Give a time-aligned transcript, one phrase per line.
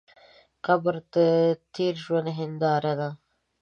[0.65, 1.15] قبر د
[1.73, 3.09] تېر ژوند هنداره ده.